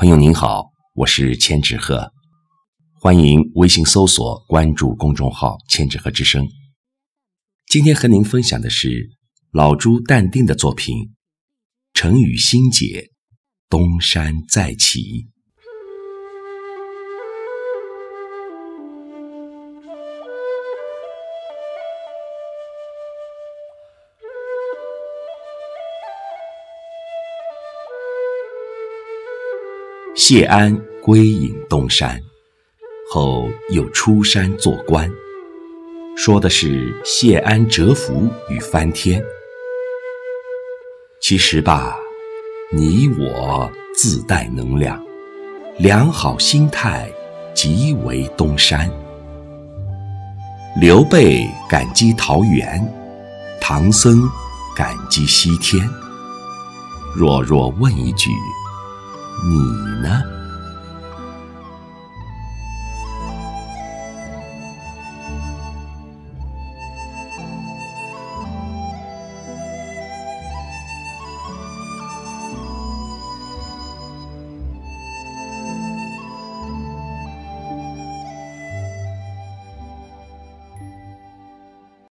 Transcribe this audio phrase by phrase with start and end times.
[0.00, 2.12] 朋友您好，我是千纸鹤，
[3.00, 6.46] 欢迎微信搜索关注公众号“千纸鹤之声”。
[7.66, 9.10] 今天和您分享的是
[9.50, 10.96] 老朱淡定的作品
[11.94, 13.10] 《成语新解：
[13.68, 15.00] 东山再起》。
[30.18, 32.20] 谢安归隐东山，
[33.12, 35.08] 后又出山做官，
[36.16, 39.24] 说的是谢安蛰伏与翻天。
[41.22, 41.96] 其实吧，
[42.72, 45.00] 你我自带能量，
[45.78, 47.08] 良好心态
[47.54, 48.90] 即为东山。
[50.80, 52.84] 刘备感激桃园，
[53.60, 54.28] 唐僧
[54.76, 55.88] 感激西天。
[57.14, 58.30] 弱弱问一句。
[59.48, 59.56] 你
[60.02, 60.37] 呢？